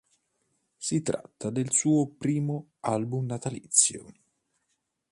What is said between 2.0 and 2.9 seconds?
primo